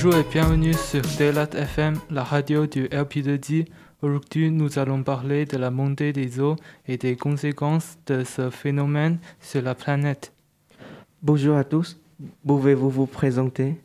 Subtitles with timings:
[0.00, 3.66] Bonjour et bienvenue sur Delat FM, la radio du LP2D.
[4.00, 6.54] Aujourd'hui, nous allons parler de la montée des eaux
[6.86, 10.32] et des conséquences de ce phénomène sur la planète.
[11.20, 12.00] Bonjour à tous,
[12.46, 13.80] pouvez-vous vous présenter?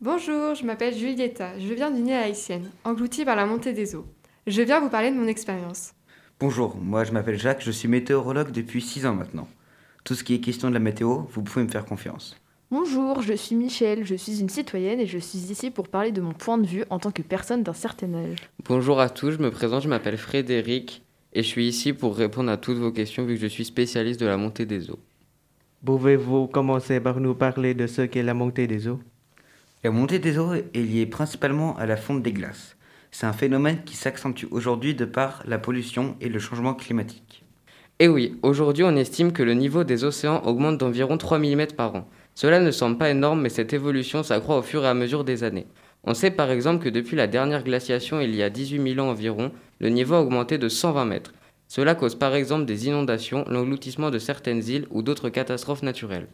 [0.00, 4.06] Bonjour, je m'appelle Julietta, je viens d'une île haïtienne, engloutie par la montée des eaux.
[4.48, 5.92] Je viens vous parler de mon expérience.
[6.40, 9.46] Bonjour, moi je m'appelle Jacques, je suis météorologue depuis 6 ans maintenant.
[10.02, 12.41] Tout ce qui est question de la météo, vous pouvez me faire confiance.
[12.74, 16.22] Bonjour, je suis Michel, je suis une citoyenne et je suis ici pour parler de
[16.22, 18.38] mon point de vue en tant que personne d'un certain âge.
[18.64, 21.02] Bonjour à tous, je me présente, je m'appelle Frédéric
[21.34, 24.18] et je suis ici pour répondre à toutes vos questions vu que je suis spécialiste
[24.20, 24.98] de la montée des eaux.
[25.84, 29.00] Pouvez-vous commencer par nous parler de ce qu'est la montée des eaux?
[29.84, 32.78] La montée des eaux est liée principalement à la fonte des glaces.
[33.10, 37.44] C'est un phénomène qui s'accentue aujourd'hui de par la pollution et le changement climatique.
[37.98, 41.94] Et oui, aujourd'hui on estime que le niveau des océans augmente d'environ 3 mm par
[41.96, 42.08] an.
[42.34, 45.44] Cela ne semble pas énorme mais cette évolution s'accroît au fur et à mesure des
[45.44, 45.66] années.
[46.04, 49.10] On sait par exemple que depuis la dernière glaciation il y a 18 000 ans
[49.10, 51.32] environ, le niveau a augmenté de 120 mètres.
[51.68, 56.26] Cela cause par exemple des inondations, l'engloutissement de certaines îles ou d'autres catastrophes naturelles.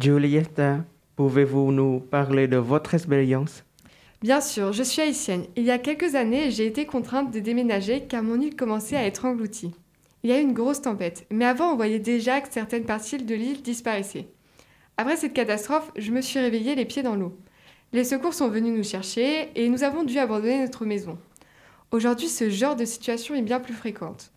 [0.00, 0.84] Julietta,
[1.16, 3.64] pouvez-vous nous parler de votre expérience?
[4.20, 5.44] Bien sûr, je suis haïtienne.
[5.56, 9.06] Il y a quelques années, j'ai été contrainte de déménager car mon île commençait à
[9.06, 9.72] être engloutie.
[10.22, 13.18] Il y a eu une grosse tempête, mais avant on voyait déjà que certaines parties
[13.18, 14.26] de l'île disparaissaient.
[15.00, 17.38] Après cette catastrophe, je me suis réveillée les pieds dans l'eau.
[17.92, 21.16] Les secours sont venus nous chercher et nous avons dû abandonner notre maison.
[21.92, 24.32] Aujourd'hui, ce genre de situation est bien plus fréquente.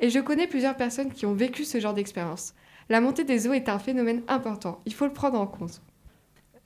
[0.00, 2.54] Et je connais plusieurs personnes qui ont vécu ce genre d'expérience.
[2.88, 5.82] La montée des eaux est un phénomène important, il faut le prendre en compte.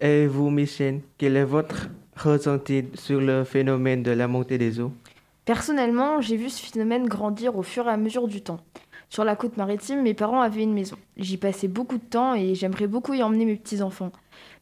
[0.00, 4.92] Et vous, Michel, quel est votre ressenti sur le phénomène de la montée des eaux?
[5.50, 8.60] Personnellement, j'ai vu ce phénomène grandir au fur et à mesure du temps.
[9.08, 10.94] Sur la côte maritime, mes parents avaient une maison.
[11.16, 14.12] J'y passais beaucoup de temps et j'aimerais beaucoup y emmener mes petits-enfants.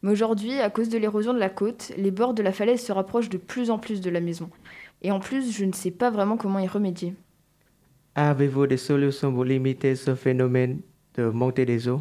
[0.01, 2.91] Mais aujourd'hui, à cause de l'érosion de la côte, les bords de la falaise se
[2.91, 4.49] rapprochent de plus en plus de la maison.
[5.03, 7.13] Et en plus, je ne sais pas vraiment comment y remédier.
[8.15, 10.81] Avez-vous des solutions pour limiter ce phénomène
[11.17, 12.01] de montée des eaux?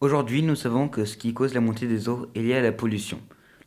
[0.00, 2.72] Aujourd'hui, nous savons que ce qui cause la montée des eaux est lié à la
[2.72, 3.20] pollution.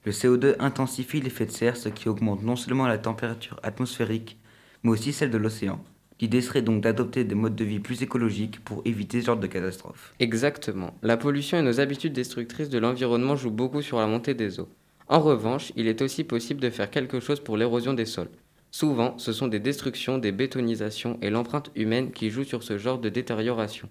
[0.05, 4.37] Le CO2 intensifie l'effet de serre, ce qui augmente non seulement la température atmosphérique,
[4.83, 5.83] mais aussi celle de l'océan.
[6.21, 9.47] L'idée serait donc d'adopter des modes de vie plus écologiques pour éviter ce genre de
[9.47, 10.13] catastrophe.
[10.19, 10.93] Exactement.
[11.01, 14.69] La pollution et nos habitudes destructrices de l'environnement jouent beaucoup sur la montée des eaux.
[15.07, 18.29] En revanche, il est aussi possible de faire quelque chose pour l'érosion des sols.
[18.71, 22.99] Souvent, ce sont des destructions, des bétonisations et l'empreinte humaine qui jouent sur ce genre
[22.99, 23.89] de détérioration.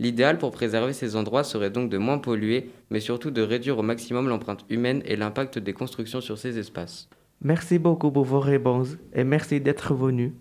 [0.00, 3.82] L'idéal pour préserver ces endroits serait donc de moins polluer, mais surtout de réduire au
[3.82, 7.08] maximum l'empreinte humaine et l'impact des constructions sur ces espaces.
[7.42, 10.34] Merci beaucoup pour vos réponses et merci d'être venu.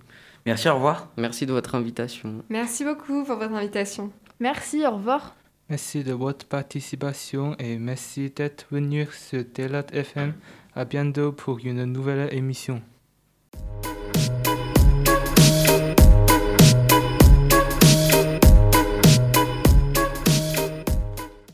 [0.45, 1.09] Merci, au revoir.
[1.17, 2.43] Merci de votre invitation.
[2.49, 4.11] Merci beaucoup pour votre invitation.
[4.39, 5.35] Merci, au revoir.
[5.69, 10.33] Merci de votre participation et merci d'être venu sur Delat FM.
[10.75, 12.81] À bientôt pour une nouvelle émission.